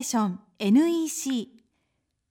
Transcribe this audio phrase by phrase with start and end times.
[0.00, 1.48] ーション NEC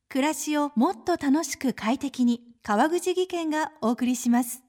[0.08, 4.64] 暮らしをもっと楽しく快適に川口義賢がお送りします。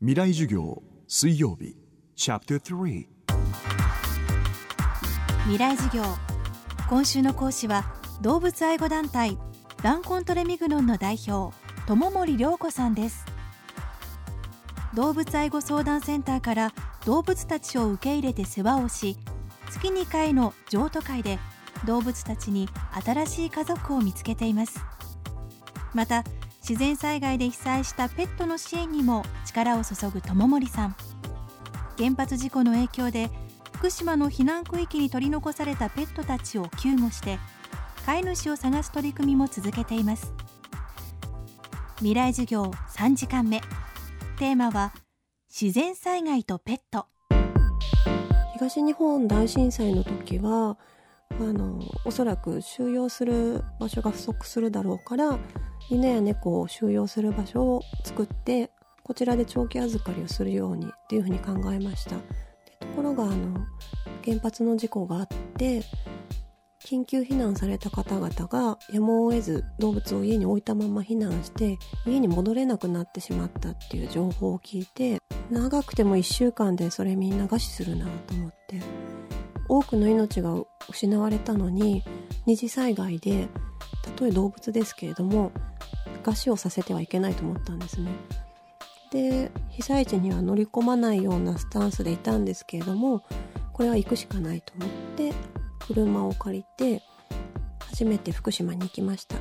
[0.00, 1.74] 未来授業水曜日。
[2.16, 3.06] チャプター3
[5.44, 6.02] 未来授業
[6.90, 7.84] 今週の講師は
[8.20, 9.38] 動物愛護団体
[9.82, 11.56] ランコントレミグノンの代表
[11.86, 13.24] 友森良子さんです。
[14.94, 16.72] 動物愛護相談センターから
[17.06, 19.16] 動物たちを受け入れて世話をし
[19.70, 21.38] 月2回の譲渡会で
[21.86, 22.68] 動物たちに
[23.04, 24.80] 新しい家族を見つけています。
[25.94, 26.24] また
[26.60, 30.96] 自然災害で被災したペットの支援にも力を注ぐ友森さん。
[31.96, 33.30] 原発事故の影響で
[33.72, 37.38] 福島の避難区域に取り残されたペットたちを救護して
[38.06, 40.32] 飼い主を探す取り組みも続けています。
[41.98, 43.60] 未来授業3時間目。
[44.38, 44.92] テーマは
[45.48, 47.06] 自然災害とペット。
[48.54, 50.76] 東日本大震災の時は
[51.30, 55.38] あのおそらく収容する場所が不足するだろうから
[55.90, 58.70] 犬や猫を収容する場所を作って
[59.02, 62.16] こちらで長期預かりをするようにっていうふうに考えました。
[62.80, 63.66] ところがあの
[64.24, 65.82] 原発の事故があって
[66.84, 75.18] 緊急避難された方々がやむを得ず動物を家に置いたまま避難して家に戻れなくなってしまったっていう情報を聞いて
[75.50, 79.17] 長くても1週間でそれみんな餓死するなと思って。
[79.68, 80.54] 多くの命が
[80.88, 82.02] 失われたのに
[82.46, 83.48] 二次災害で
[84.02, 85.52] たとえ動物ですけれども
[86.22, 88.10] 餓死をさせてはいけないと思ったんですね。
[89.10, 93.22] で被災地には乗り込まないようなスタンスでいたんですけれども
[93.72, 95.32] これは行くしかないと思って
[95.78, 97.02] 車を借りて
[97.80, 99.36] 初めて福島に行きました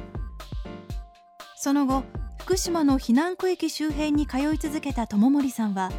[1.58, 2.04] その後
[2.40, 5.92] 福島の避難区域周辺に通い続けた友森さんは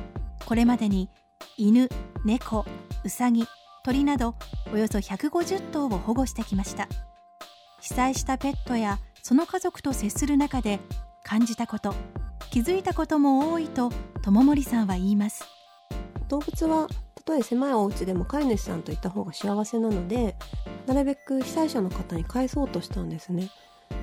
[0.47, 1.11] これまでに
[1.59, 1.91] 犬
[2.25, 2.65] 猫
[3.05, 3.47] うさぎ
[3.89, 4.34] 鳥など
[4.70, 6.89] およそ150頭を保護してきました。
[7.81, 10.78] 被災したペットやその家族と接する中で
[11.25, 11.94] 感じたこと
[12.50, 15.43] 気づいたことも多いと友森さんは言います。
[16.28, 20.37] 動物はたとえ狭いお家でも飼い主さんといった方が幸せなので
[20.87, 23.49] なるべく被災者の方に返そうとしたんですね。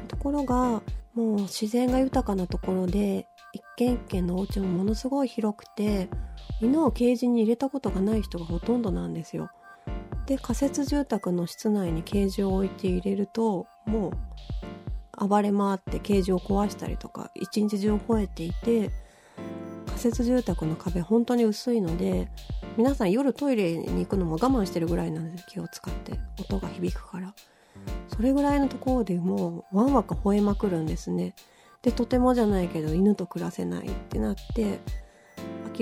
[0.07, 0.81] ところが
[1.13, 6.09] もう自然が豊かなところで一軒一軒のお家もものすごい広くて
[6.59, 9.51] 犬をケージに入れたことがない人がほとんどなんですよ。
[10.25, 14.11] で仮設住宅の室内にケージを置いて入れるとも
[15.19, 18.91] う暴れ回ってケージを壊したりとか一日中吠えていて
[19.87, 22.29] 仮設住宅の壁本当に薄いので
[22.75, 27.33] 皆さん夜トイレに行くのも我慢してるぐらいなんです気を使って音が響くから。
[28.15, 31.35] それぐらいのところでもうワンワカ吠えまくるんですね。
[31.81, 34.79] でとてもじゃないけど犬と暮らせないってなって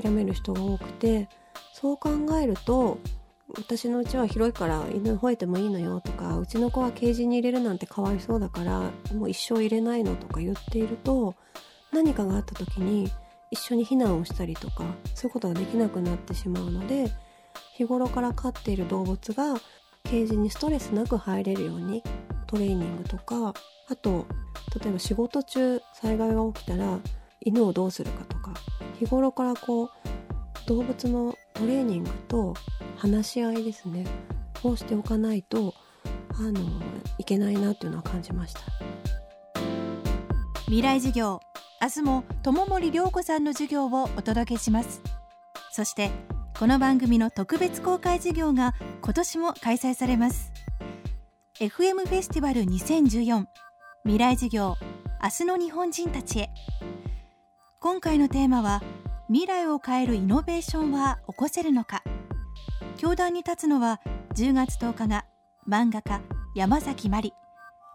[0.02, 1.30] 諦める人が多くて
[1.74, 2.10] そう考
[2.42, 2.98] えると
[3.56, 11.36] 私のうちは広いから犬吠えてもいいのよとかうちの子はケージに入れるなんてかわいそうだからもう一生入れないのとか言っていると
[11.92, 13.12] 何かがあった時に
[13.52, 14.84] 一緒に避難をしたりとか
[15.14, 17.12] そういうことができなくなってしまうので
[17.76, 19.56] 日頃から飼っている動物が
[20.04, 22.02] ケージにストレスなく入れるように
[22.48, 23.54] トレーニングとか
[23.90, 24.26] あと
[24.82, 27.00] 例えば仕事中災害が起きたら
[27.42, 28.54] 犬をどうするかとか
[29.00, 29.90] 日頃からこう
[30.68, 32.54] 動物のトレーニングと
[33.04, 34.06] 話し合いですね。
[34.64, 35.74] をしておかないと
[36.40, 36.62] あの
[37.18, 38.62] いけないなっていうのは感じました。
[40.68, 41.42] 未来授業。
[41.82, 45.02] 明日も友森良子さんの授業をお届けします。
[45.74, 46.12] そして
[46.58, 50.54] この番組の特別公開授業が今年も開催されます。
[51.60, 53.44] FM フェスティバル2014
[54.04, 54.78] 未来授業。
[55.22, 56.50] 明日の日本人たちへ。
[57.82, 58.82] 今回のテーマは
[59.28, 62.02] 未来を変えるイノベーションは起こせるのか。
[63.04, 64.00] 教壇に立つのは
[64.34, 65.26] 10月10日が
[65.68, 66.22] 漫画家
[66.56, 67.34] 山崎まり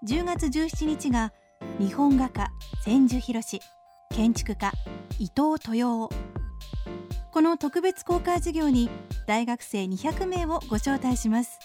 [0.06, 1.32] 10月17日が
[1.78, 2.50] 日本画家
[2.84, 3.40] 千住博
[4.10, 4.70] 建築家
[5.18, 6.10] 伊藤豊夫。
[7.32, 8.90] この特別公開授業に
[9.26, 11.58] 大学生200名をご招待します。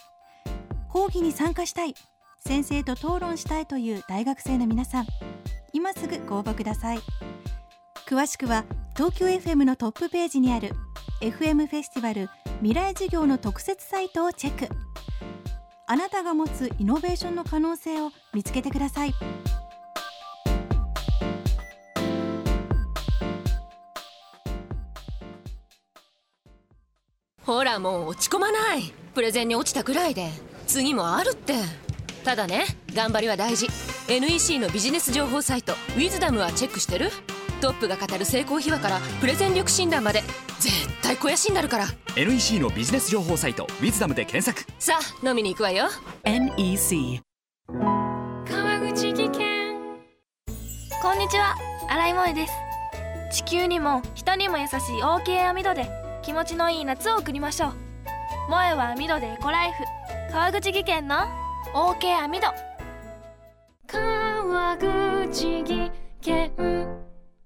[0.88, 1.96] 講義に参加したい。
[2.40, 5.06] 先生と討論したいという大学生の皆さん。
[5.74, 7.00] 今すぐご応募ください。
[8.07, 8.63] 詳しくは
[8.95, 10.72] 東京 FM のトップページにある
[11.19, 12.30] FM フェスティバル
[12.63, 14.74] 未来授業の特設サイトをチェック。
[15.86, 19.13] あなたが持つイノベーションの可能性を見つけてください。
[27.42, 28.94] ほらもう落ち込まない。
[29.13, 30.30] プレゼンに落ちたくらいで。
[30.66, 31.56] 次もあるって。
[32.24, 32.63] ただね
[32.95, 33.68] 頑張りは大事。
[34.07, 37.12] NEC のビジネス情報サイト「ウィズダムはチェックしてる？
[37.63, 40.21] トップが語る成功秘話からプレゼン力診断まで
[40.60, 41.86] 絶対肥やしになるから。
[42.18, 44.69] NEC のビジネス情報サイト「ウィズダムで検索。
[44.80, 45.86] さあ飲みに行くわよ。
[46.25, 47.21] NEC
[47.69, 49.98] 川口技研。
[51.01, 51.56] こんにちは。
[51.89, 52.54] 新井萌です。
[53.31, 55.89] 地球にも人にも優しい OK 網戸で
[56.21, 57.71] 気持ちのいい夏を送りましょう。
[58.48, 59.86] 萌えは網戸でエコライフ。
[60.33, 61.16] 川口技研の
[61.74, 62.48] OK 網戸。
[63.88, 67.12] 川口技研